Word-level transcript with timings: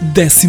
12 0.00 0.46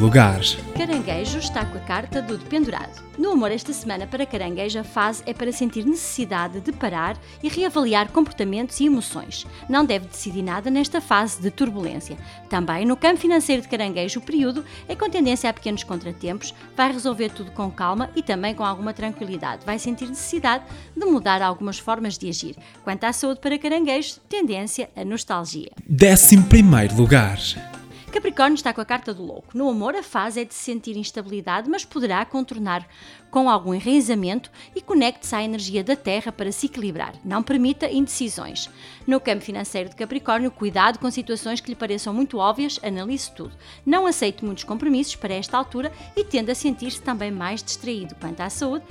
lugar. 0.00 0.40
Caranguejo 0.76 1.38
está 1.38 1.64
com 1.64 1.78
a 1.78 1.80
carta 1.80 2.20
do 2.20 2.36
dependurado. 2.36 3.00
No 3.16 3.30
amor 3.30 3.52
esta 3.52 3.72
semana 3.72 4.08
para 4.08 4.26
Caranguejo 4.26 4.80
a 4.80 4.82
fase 4.82 5.22
é 5.24 5.32
para 5.32 5.52
sentir 5.52 5.84
necessidade 5.84 6.60
de 6.60 6.72
parar 6.72 7.16
e 7.40 7.48
reavaliar 7.48 8.08
comportamentos 8.08 8.80
e 8.80 8.86
emoções. 8.86 9.46
Não 9.68 9.84
deve 9.84 10.08
decidir 10.08 10.42
nada 10.42 10.68
nesta 10.68 11.00
fase 11.00 11.40
de 11.40 11.48
turbulência. 11.48 12.16
Também 12.50 12.84
no 12.84 12.96
campo 12.96 13.20
financeiro 13.20 13.62
de 13.62 13.68
Caranguejo 13.68 14.18
o 14.18 14.22
período 14.22 14.64
é 14.88 14.96
com 14.96 15.08
tendência 15.08 15.48
a 15.48 15.52
pequenos 15.52 15.84
contratempos, 15.84 16.52
vai 16.76 16.92
resolver 16.92 17.28
tudo 17.28 17.52
com 17.52 17.70
calma 17.70 18.10
e 18.16 18.22
também 18.22 18.52
com 18.52 18.64
alguma 18.64 18.92
tranquilidade. 18.92 19.64
Vai 19.64 19.78
sentir 19.78 20.08
necessidade 20.08 20.64
de 20.96 21.06
mudar 21.06 21.40
algumas 21.40 21.78
formas 21.78 22.18
de 22.18 22.28
agir. 22.28 22.56
Quanto 22.82 23.04
à 23.04 23.12
saúde 23.12 23.38
para 23.38 23.58
Caranguejo, 23.58 24.16
tendência 24.28 24.90
a 24.96 25.04
nostalgia. 25.04 25.70
11 25.88 26.96
lugar. 26.96 27.38
Capricórnio 28.10 28.54
está 28.54 28.72
com 28.72 28.80
a 28.80 28.84
carta 28.84 29.12
do 29.12 29.22
louco. 29.22 29.56
No 29.56 29.68
amor, 29.68 29.94
a 29.94 30.02
fase 30.02 30.40
é 30.40 30.44
de 30.44 30.54
sentir 30.54 30.96
instabilidade, 30.96 31.68
mas 31.68 31.84
poderá 31.84 32.24
contornar 32.24 32.88
com 33.30 33.50
algum 33.50 33.74
enraizamento 33.74 34.50
e 34.74 34.80
conecte-se 34.80 35.34
à 35.34 35.42
energia 35.42 35.84
da 35.84 35.94
Terra 35.94 36.32
para 36.32 36.50
se 36.50 36.66
equilibrar. 36.66 37.14
Não 37.24 37.42
permita 37.42 37.90
indecisões. 37.90 38.70
No 39.06 39.20
campo 39.20 39.44
financeiro 39.44 39.90
de 39.90 39.96
Capricórnio, 39.96 40.50
cuidado 40.50 40.98
com 40.98 41.10
situações 41.10 41.60
que 41.60 41.70
lhe 41.70 41.76
pareçam 41.76 42.14
muito 42.14 42.38
óbvias, 42.38 42.80
analise 42.82 43.30
tudo. 43.30 43.52
Não 43.84 44.06
aceite 44.06 44.44
muitos 44.44 44.64
compromissos 44.64 45.16
para 45.16 45.34
esta 45.34 45.58
altura 45.58 45.92
e 46.16 46.24
tende 46.24 46.50
a 46.50 46.54
sentir-se 46.54 47.02
também 47.02 47.30
mais 47.30 47.62
distraído. 47.62 48.14
Quanto 48.14 48.40
à 48.40 48.48
saúde, 48.48 48.84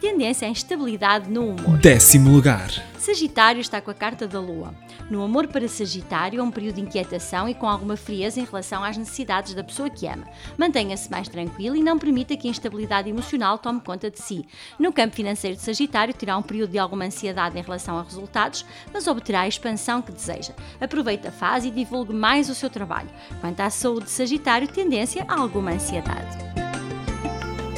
tendência 0.00 0.48
à 0.48 0.50
instabilidade 0.50 1.30
no 1.30 1.50
humor. 1.50 1.78
Décimo 1.78 2.30
lugar. 2.30 2.91
Sagitário 3.02 3.60
está 3.60 3.80
com 3.80 3.90
a 3.90 3.94
carta 3.94 4.28
da 4.28 4.38
Lua. 4.38 4.72
No 5.10 5.24
amor 5.24 5.48
para 5.48 5.66
Sagitário 5.66 6.38
é 6.38 6.42
um 6.42 6.52
período 6.52 6.76
de 6.76 6.82
inquietação 6.82 7.48
e 7.48 7.54
com 7.54 7.68
alguma 7.68 7.96
frieza 7.96 8.38
em 8.38 8.44
relação 8.44 8.84
às 8.84 8.96
necessidades 8.96 9.54
da 9.54 9.64
pessoa 9.64 9.90
que 9.90 10.06
ama. 10.06 10.24
Mantenha-se 10.56 11.10
mais 11.10 11.26
tranquilo 11.26 11.74
e 11.74 11.82
não 11.82 11.98
permita 11.98 12.36
que 12.36 12.46
a 12.46 12.50
instabilidade 12.52 13.10
emocional 13.10 13.58
tome 13.58 13.80
conta 13.80 14.08
de 14.08 14.20
si. 14.20 14.46
No 14.78 14.92
campo 14.92 15.16
financeiro 15.16 15.56
de 15.56 15.62
Sagitário, 15.62 16.14
terá 16.14 16.38
um 16.38 16.42
período 16.42 16.70
de 16.70 16.78
alguma 16.78 17.04
ansiedade 17.04 17.58
em 17.58 17.62
relação 17.62 17.98
a 17.98 18.04
resultados, 18.04 18.64
mas 18.92 19.08
obterá 19.08 19.40
a 19.40 19.48
expansão 19.48 20.00
que 20.00 20.12
deseja. 20.12 20.54
Aproveite 20.80 21.26
a 21.26 21.32
fase 21.32 21.66
e 21.66 21.72
divulgue 21.72 22.14
mais 22.14 22.48
o 22.48 22.54
seu 22.54 22.70
trabalho. 22.70 23.10
Quanto 23.40 23.58
à 23.58 23.68
saúde 23.68 24.04
de 24.04 24.12
Sagitário, 24.12 24.68
tendência 24.68 25.24
a 25.26 25.40
alguma 25.40 25.72
ansiedade. 25.72 26.51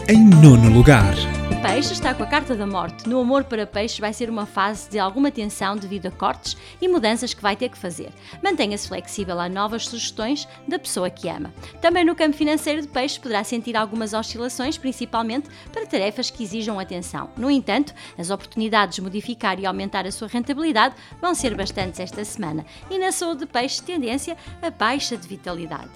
Em 0.06 0.22
nono 0.22 0.68
lugar. 0.68 1.14
Peixe 1.62 1.94
está 1.94 2.12
com 2.12 2.22
a 2.22 2.26
carta 2.26 2.54
da 2.54 2.66
morte. 2.66 3.08
No 3.08 3.18
amor 3.18 3.44
para 3.44 3.66
peixes 3.66 3.98
vai 3.98 4.12
ser 4.12 4.28
uma 4.28 4.44
fase 4.44 4.90
de 4.90 4.98
alguma 4.98 5.30
tensão 5.30 5.76
devido 5.76 6.08
a 6.08 6.10
cortes 6.10 6.58
e 6.78 6.86
mudanças 6.86 7.32
que 7.32 7.40
vai 7.40 7.56
ter 7.56 7.70
que 7.70 7.78
fazer. 7.78 8.10
Mantenha-se 8.42 8.86
flexível 8.86 9.40
a 9.40 9.48
novas 9.48 9.88
sugestões 9.88 10.46
da 10.68 10.78
pessoa 10.78 11.08
que 11.08 11.26
ama. 11.26 11.54
Também 11.80 12.04
no 12.04 12.14
campo 12.14 12.36
financeiro 12.36 12.82
de 12.82 12.88
peixes 12.88 13.16
poderá 13.16 13.42
sentir 13.42 13.78
algumas 13.78 14.12
oscilações, 14.12 14.76
principalmente 14.76 15.48
para 15.72 15.86
tarefas 15.86 16.28
que 16.28 16.42
exijam 16.42 16.78
atenção. 16.78 17.30
No 17.34 17.50
entanto, 17.50 17.94
as 18.18 18.28
oportunidades 18.28 18.96
de 18.96 19.00
modificar 19.00 19.58
e 19.58 19.64
aumentar 19.64 20.06
a 20.06 20.12
sua 20.12 20.28
rentabilidade 20.28 20.96
vão 21.18 21.34
ser 21.34 21.54
bastantes 21.54 21.98
esta 21.98 22.22
semana. 22.26 22.66
E 22.90 22.98
na 22.98 23.10
saúde 23.10 23.40
de 23.40 23.46
peixes, 23.46 23.80
tendência 23.80 24.36
a 24.60 24.68
baixa 24.68 25.16
de 25.16 25.26
vitalidade. 25.26 25.88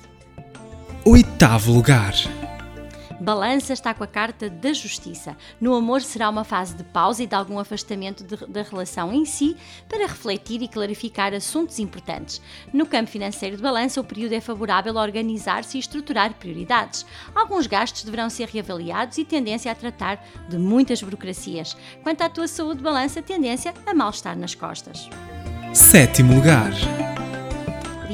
Oitavo 1.04 1.72
lugar. 1.72 2.14
Balança 3.20 3.72
está 3.72 3.92
com 3.92 4.04
a 4.04 4.06
carta 4.06 4.48
da 4.48 4.72
justiça. 4.72 5.36
No 5.60 5.74
amor 5.74 6.02
será 6.02 6.30
uma 6.30 6.44
fase 6.44 6.74
de 6.74 6.84
pausa 6.84 7.22
e 7.22 7.26
de 7.26 7.34
algum 7.34 7.58
afastamento 7.58 8.22
de, 8.22 8.36
da 8.46 8.62
relação 8.62 9.12
em 9.12 9.24
si 9.24 9.56
para 9.88 10.06
refletir 10.06 10.62
e 10.62 10.68
clarificar 10.68 11.34
assuntos 11.34 11.78
importantes. 11.78 12.40
No 12.72 12.86
campo 12.86 13.10
financeiro 13.10 13.56
de 13.56 13.62
balança, 13.62 14.00
o 14.00 14.04
período 14.04 14.34
é 14.34 14.40
favorável 14.40 14.96
a 14.98 15.02
organizar-se 15.02 15.76
e 15.76 15.80
estruturar 15.80 16.34
prioridades. 16.34 17.04
Alguns 17.34 17.66
gastos 17.66 18.04
deverão 18.04 18.30
ser 18.30 18.48
reavaliados 18.48 19.18
e 19.18 19.24
tendência 19.24 19.72
a 19.72 19.74
tratar 19.74 20.24
de 20.48 20.58
muitas 20.58 21.02
burocracias. 21.02 21.76
Quanto 22.02 22.22
à 22.22 22.28
tua 22.28 22.46
saúde, 22.46 22.82
balança, 22.82 23.22
tendência 23.22 23.74
a 23.84 23.94
mal-estar 23.94 24.36
nas 24.36 24.54
costas. 24.54 25.08
Sétimo 25.72 26.34
lugar. 26.34 26.72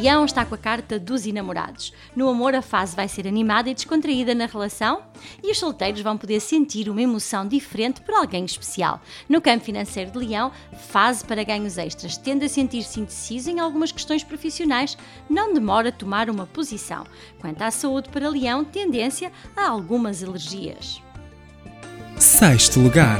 Leão 0.04 0.26
está 0.26 0.44
com 0.44 0.54
a 0.54 0.58
carta 0.58 0.98
dos 0.98 1.24
enamorados. 1.24 1.90
No 2.14 2.28
amor, 2.28 2.54
a 2.54 2.60
fase 2.60 2.94
vai 2.94 3.08
ser 3.08 3.26
animada 3.26 3.70
e 3.70 3.74
descontraída 3.74 4.34
na 4.34 4.44
relação 4.44 5.00
e 5.42 5.50
os 5.50 5.58
solteiros 5.58 6.02
vão 6.02 6.18
poder 6.18 6.40
sentir 6.40 6.90
uma 6.90 7.00
emoção 7.00 7.48
diferente 7.48 8.02
por 8.02 8.14
alguém 8.14 8.44
especial. 8.44 9.00
No 9.26 9.40
campo 9.40 9.64
financeiro 9.64 10.10
de 10.10 10.18
Leão, 10.18 10.52
fase 10.90 11.24
para 11.24 11.42
ganhos 11.42 11.78
extras. 11.78 12.18
Tende 12.18 12.44
a 12.44 12.48
sentir-se 12.50 13.00
indeciso 13.00 13.48
em 13.48 13.60
algumas 13.60 13.92
questões 13.92 14.22
profissionais, 14.22 14.94
não 15.26 15.54
demora 15.54 15.88
a 15.88 15.92
tomar 15.92 16.28
uma 16.28 16.44
posição. 16.44 17.06
Quanto 17.40 17.62
à 17.62 17.70
saúde 17.70 18.10
para 18.10 18.28
Leão, 18.28 18.62
tendência 18.62 19.32
a 19.56 19.66
algumas 19.66 20.22
alergias. 20.22 21.00
Sexto 22.18 22.78
lugar. 22.78 23.16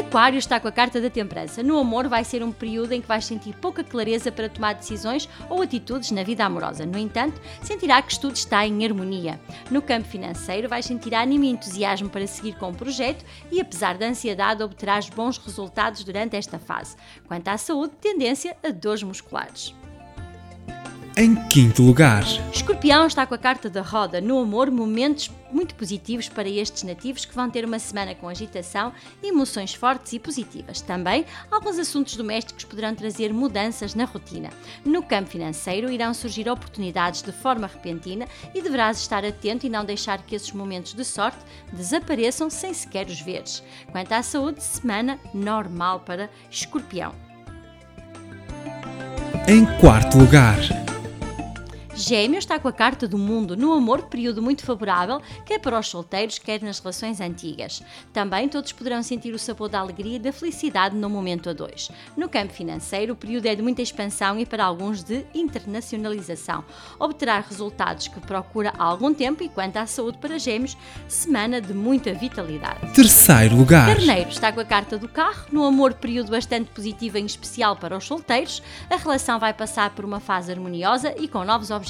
Aquário 0.00 0.38
está 0.38 0.58
com 0.58 0.66
a 0.66 0.72
carta 0.72 0.98
da 0.98 1.10
temperança. 1.10 1.62
No 1.62 1.78
amor, 1.78 2.08
vai 2.08 2.24
ser 2.24 2.42
um 2.42 2.50
período 2.50 2.92
em 2.92 3.02
que 3.02 3.06
vais 3.06 3.24
sentir 3.24 3.54
pouca 3.56 3.84
clareza 3.84 4.32
para 4.32 4.48
tomar 4.48 4.74
decisões 4.74 5.28
ou 5.50 5.60
atitudes 5.60 6.10
na 6.10 6.22
vida 6.22 6.42
amorosa. 6.42 6.86
No 6.86 6.96
entanto, 6.96 7.38
sentirá 7.62 8.00
que 8.00 8.18
tudo 8.18 8.34
está 8.34 8.66
em 8.66 8.82
harmonia. 8.84 9.38
No 9.70 9.82
campo 9.82 10.08
financeiro, 10.08 10.70
vais 10.70 10.86
sentir 10.86 11.14
ânimo 11.14 11.44
e 11.44 11.50
entusiasmo 11.50 12.08
para 12.08 12.26
seguir 12.26 12.56
com 12.56 12.70
o 12.70 12.74
projeto 12.74 13.24
e, 13.52 13.60
apesar 13.60 13.98
da 13.98 14.06
ansiedade, 14.06 14.62
obterás 14.62 15.10
bons 15.10 15.36
resultados 15.36 16.02
durante 16.02 16.34
esta 16.34 16.58
fase. 16.58 16.96
Quanto 17.28 17.48
à 17.48 17.58
saúde, 17.58 17.92
tendência 18.00 18.56
a 18.64 18.70
dores 18.70 19.02
musculares. 19.02 19.74
Em 21.20 21.34
quinto 21.34 21.82
lugar, 21.82 22.24
Escorpião 22.50 23.06
está 23.06 23.26
com 23.26 23.34
a 23.34 23.38
carta 23.38 23.68
da 23.68 23.82
roda. 23.82 24.22
No 24.22 24.38
amor, 24.38 24.70
momentos 24.70 25.30
muito 25.52 25.74
positivos 25.74 26.30
para 26.30 26.48
estes 26.48 26.82
nativos 26.82 27.26
que 27.26 27.34
vão 27.34 27.50
ter 27.50 27.62
uma 27.62 27.78
semana 27.78 28.14
com 28.14 28.26
agitação 28.26 28.90
emoções 29.22 29.74
fortes 29.74 30.14
e 30.14 30.18
positivas. 30.18 30.80
Também, 30.80 31.26
alguns 31.50 31.78
assuntos 31.78 32.16
domésticos 32.16 32.64
poderão 32.64 32.94
trazer 32.94 33.34
mudanças 33.34 33.94
na 33.94 34.06
rotina. 34.06 34.48
No 34.82 35.02
campo 35.02 35.28
financeiro, 35.28 35.92
irão 35.92 36.14
surgir 36.14 36.48
oportunidades 36.48 37.20
de 37.20 37.32
forma 37.32 37.66
repentina 37.66 38.26
e 38.54 38.62
deverás 38.62 38.98
estar 38.98 39.22
atento 39.22 39.66
e 39.66 39.68
não 39.68 39.84
deixar 39.84 40.22
que 40.22 40.34
esses 40.34 40.52
momentos 40.52 40.94
de 40.94 41.04
sorte 41.04 41.44
desapareçam 41.70 42.48
sem 42.48 42.72
sequer 42.72 43.06
os 43.08 43.20
veres. 43.20 43.62
Quanto 43.92 44.12
à 44.12 44.22
saúde, 44.22 44.62
semana 44.62 45.20
normal 45.34 46.00
para 46.00 46.30
Escorpião. 46.50 47.12
em 49.46 49.66
quarto 49.80 50.16
lugar. 50.16 50.89
Gêmeos 52.00 52.44
está 52.44 52.58
com 52.58 52.66
a 52.66 52.72
carta 52.72 53.06
do 53.06 53.18
mundo 53.18 53.54
no 53.54 53.74
amor, 53.74 54.04
período 54.04 54.40
muito 54.40 54.64
favorável, 54.64 55.20
quer 55.44 55.58
para 55.58 55.78
os 55.78 55.86
solteiros, 55.86 56.38
quer 56.38 56.62
nas 56.62 56.78
relações 56.78 57.20
antigas. 57.20 57.82
Também 58.10 58.48
todos 58.48 58.72
poderão 58.72 59.02
sentir 59.02 59.34
o 59.34 59.38
sabor 59.38 59.68
da 59.68 59.80
alegria 59.80 60.16
e 60.16 60.18
da 60.18 60.32
felicidade 60.32 60.96
no 60.96 61.10
momento 61.10 61.50
a 61.50 61.52
dois. 61.52 61.90
No 62.16 62.26
campo 62.26 62.54
financeiro, 62.54 63.12
o 63.12 63.16
período 63.16 63.44
é 63.44 63.54
de 63.54 63.60
muita 63.60 63.82
expansão 63.82 64.38
e 64.38 64.46
para 64.46 64.64
alguns 64.64 65.02
de 65.02 65.26
internacionalização. 65.34 66.64
Obterá 66.98 67.38
resultados 67.40 68.08
que 68.08 68.18
procura 68.18 68.72
há 68.78 68.84
algum 68.84 69.12
tempo 69.12 69.42
e 69.42 69.50
quanto 69.50 69.76
à 69.76 69.86
saúde 69.86 70.16
para 70.16 70.38
Gêmeos, 70.38 70.78
semana 71.06 71.60
de 71.60 71.74
muita 71.74 72.14
vitalidade. 72.14 72.94
Terceiro 72.94 73.56
lugar. 73.56 73.94
Carneiro 73.94 74.30
está 74.30 74.50
com 74.50 74.60
a 74.60 74.64
carta 74.64 74.96
do 74.96 75.06
carro, 75.06 75.48
no 75.52 75.66
amor 75.66 75.92
período 75.92 76.30
bastante 76.30 76.70
positivo 76.70 77.18
em 77.18 77.26
especial 77.26 77.76
para 77.76 77.94
os 77.94 78.06
solteiros, 78.06 78.62
a 78.88 78.96
relação 78.96 79.38
vai 79.38 79.52
passar 79.52 79.90
por 79.90 80.06
uma 80.06 80.18
fase 80.18 80.50
harmoniosa 80.50 81.14
e 81.18 81.28
com 81.28 81.44
novos 81.44 81.70
objetivos. 81.70 81.89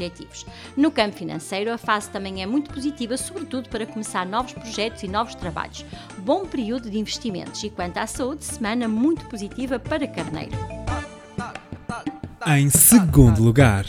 No 0.76 0.90
campo 0.90 1.16
financeiro, 1.16 1.72
a 1.72 1.78
fase 1.78 2.10
também 2.10 2.42
é 2.42 2.46
muito 2.46 2.72
positiva, 2.72 3.16
sobretudo 3.16 3.68
para 3.68 3.86
começar 3.86 4.24
novos 4.24 4.52
projetos 4.52 5.02
e 5.02 5.08
novos 5.08 5.34
trabalhos. 5.34 5.84
Bom 6.18 6.46
período 6.46 6.90
de 6.90 6.98
investimentos 6.98 7.62
e 7.62 7.70
quanto 7.70 7.98
à 7.98 8.06
saúde, 8.06 8.44
semana 8.44 8.88
muito 8.88 9.24
positiva 9.26 9.78
para 9.78 10.06
Carneiro. 10.06 10.56
Em 12.46 12.70
segundo 12.70 13.42
lugar. 13.42 13.84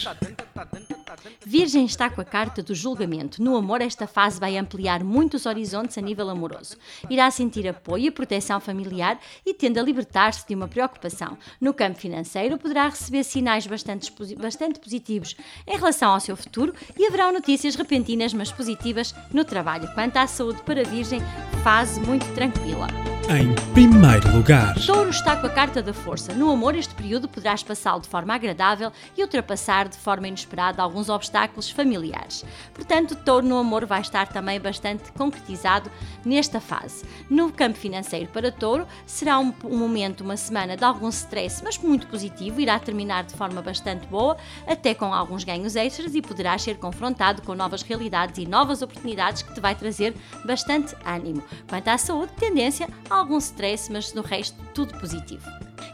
Virgem 1.52 1.84
está 1.84 2.10
com 2.10 2.22
a 2.22 2.24
carta 2.24 2.64
do 2.64 2.74
julgamento. 2.74 3.44
No 3.44 3.58
amor, 3.58 3.82
esta 3.82 4.08
fase 4.08 4.40
vai 4.40 4.58
ampliar 4.58 5.04
muitos 5.04 5.46
horizontes 5.46 5.98
a 5.98 6.02
nível 6.02 6.30
amoroso. 6.30 6.78
Irá 7.10 7.30
sentir 7.30 7.68
apoio 7.68 8.06
e 8.06 8.10
proteção 8.10 8.62
familiar 8.62 9.20
e 9.46 9.54
tende 9.54 9.78
a 9.78 9.84
libertar-se 9.84 10.48
de 10.48 10.56
uma 10.56 10.70
preocupação. 10.70 11.38
No 11.60 11.74
campo 11.74 12.00
financeiro, 12.00 12.58
poderá 12.58 12.88
receber 12.88 13.26
sinais 13.26 13.68
bastante, 13.68 14.14
bastante 14.38 14.80
positivos 14.80 15.36
em 15.68 15.76
relação 15.76 16.14
ao 16.14 16.22
seu 16.22 16.38
futuro 16.38 16.74
e 16.98 17.06
haverá 17.06 17.30
notícias 17.34 17.76
repentinas, 17.76 18.34
mas 18.34 18.50
positivas, 18.50 19.14
no 19.34 19.44
trabalho. 19.44 19.94
Quanto 19.94 20.16
à 20.16 20.28
saúde 20.28 20.62
para 20.62 20.86
Virgem, 20.86 21.20
fase 21.64 22.00
muito 22.00 22.26
tranquila. 22.34 22.88
Em 23.30 23.54
primeiro 23.72 24.36
lugar, 24.36 24.76
Touro 24.86 25.10
está 25.10 25.38
com 25.38 25.48
a 25.48 25.50
carta 25.50 25.82
da 25.82 25.94
força. 25.94 26.34
No 26.34 26.52
amor, 26.52 26.76
este 26.76 26.94
período 26.94 27.30
poderás 27.30 27.64
passá-lo 27.64 28.02
de 28.02 28.10
forma 28.10 28.34
agradável 28.34 28.92
e 29.16 29.22
ultrapassar 29.22 29.88
de 29.88 29.96
forma 29.96 30.28
inesperada 30.28 30.82
alguns 30.82 31.08
obstáculos 31.08 31.70
familiares. 31.70 32.44
Portanto, 32.74 33.16
Touro 33.16 33.48
no 33.48 33.58
amor 33.58 33.86
vai 33.86 34.02
estar 34.02 34.28
também 34.28 34.60
bastante 34.60 35.14
concretizado 35.14 35.90
nesta 36.26 36.60
fase. 36.60 37.06
No 37.30 37.52
campo 37.54 37.78
financeiro 37.78 38.28
para 38.28 38.52
Touro, 38.52 38.86
será 39.06 39.40
um, 39.40 39.54
um 39.64 39.78
momento, 39.78 40.26
uma 40.26 40.36
semana 40.36 40.76
de 40.76 40.84
algum 40.84 41.08
stress, 41.08 41.64
mas 41.64 41.78
muito 41.78 42.08
positivo, 42.08 42.60
irá 42.60 42.78
terminar 42.80 43.24
de 43.24 43.36
forma 43.36 43.62
bastante 43.62 44.06
boa, 44.08 44.36
até 44.68 44.94
com 44.94 45.14
alguns 45.14 45.46
ganhos 45.46 45.78
extras 45.78 46.16
e 46.16 46.22
poderás 46.22 46.64
ser 46.64 46.78
confrontado 46.80 47.44
com 47.44 47.56
novas 47.56 47.82
realidades 47.82 48.40
e 48.40 48.46
novas 48.46 48.82
oportunidades 48.82 49.42
que 49.42 49.54
te 49.54 49.62
vai 49.62 49.74
trazer 49.74 50.14
bastante 50.44 50.94
ânimo. 51.06 51.42
Quanto 51.68 51.88
à 51.88 51.98
saúde, 51.98 52.34
tendência 52.40 52.88
a 53.10 53.16
algum 53.16 53.38
stress, 53.38 53.92
mas 53.92 54.14
no 54.14 54.22
resto 54.22 54.58
tudo 54.74 54.98
positivo. 55.00 55.44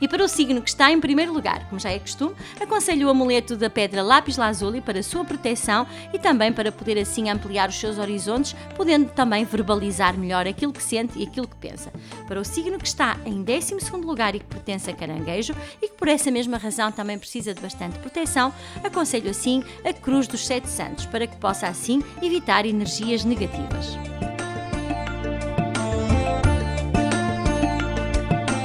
E 0.02 0.08
para 0.08 0.24
o 0.24 0.28
signo 0.28 0.62
que 0.62 0.70
está 0.70 0.92
em 0.92 1.00
primeiro 1.00 1.34
lugar, 1.34 1.68
como 1.70 1.80
já 1.80 1.92
é 1.92 2.00
costume, 2.00 2.36
aconselho 2.60 3.08
o 3.08 3.10
amuleto 3.10 3.56
da 3.56 3.70
pedra 3.70 4.04
lápis 4.04 4.38
lazuli 4.38 4.82
para 4.82 5.02
sua 5.02 5.26
proteção 5.26 5.88
e 6.14 6.20
também 6.20 6.54
para 6.54 6.72
poder 6.72 7.00
assim 7.00 7.30
ampliar 7.30 7.70
os 7.70 7.80
seus 7.80 7.98
horizontes, 7.98 8.56
podendo 8.76 9.10
também 9.10 9.44
verbalizar 9.44 10.18
melhor 10.18 10.48
aquilo 10.48 10.74
que 10.74 10.84
sente 10.84 11.18
e 11.18 11.24
aquilo 11.24 11.48
que 11.48 11.56
pensa. 11.56 11.92
Para 12.28 12.40
o 12.40 12.46
signo 12.46 12.78
que 12.78 12.88
está 12.88 13.18
em 13.26 13.44
12 13.44 13.76
lugar 14.04 14.36
e 14.36 14.40
que 14.40 14.46
pertence 14.46 14.90
a 14.90 14.94
caranguejo 14.94 15.56
e 15.82 15.88
que 15.88 15.96
por 15.96 16.08
essa 16.08 16.30
mesma 16.30 16.58
razão 16.58 16.92
também 16.92 17.18
precisa 17.18 17.54
de 17.54 17.62
bastante 17.62 17.98
proteção, 18.00 18.54
aconselho 18.84 19.30
assim 19.30 19.64
a 19.84 19.94
cruz 19.94 20.28
dos 20.28 20.46
sete 20.46 20.70
santos 20.70 21.06
para 21.06 21.26
que 21.26 21.38
possa 21.38 21.68
assim 21.68 22.04
evitar 22.22 22.66
energias 22.66 23.24
negativas. 23.24 23.98